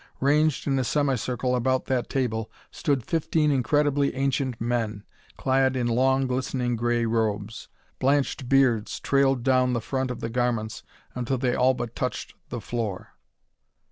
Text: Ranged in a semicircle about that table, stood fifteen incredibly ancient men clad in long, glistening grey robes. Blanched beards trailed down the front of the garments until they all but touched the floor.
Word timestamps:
Ranged 0.19 0.65
in 0.65 0.79
a 0.79 0.83
semicircle 0.83 1.55
about 1.55 1.85
that 1.85 2.09
table, 2.09 2.49
stood 2.71 3.03
fifteen 3.05 3.51
incredibly 3.51 4.15
ancient 4.15 4.59
men 4.59 5.03
clad 5.37 5.75
in 5.75 5.85
long, 5.85 6.25
glistening 6.25 6.75
grey 6.75 7.05
robes. 7.05 7.67
Blanched 7.99 8.49
beards 8.49 8.99
trailed 8.99 9.43
down 9.43 9.73
the 9.73 9.79
front 9.79 10.09
of 10.09 10.19
the 10.19 10.29
garments 10.31 10.81
until 11.13 11.37
they 11.37 11.53
all 11.53 11.75
but 11.75 11.95
touched 11.95 12.33
the 12.49 12.59
floor. 12.59 13.09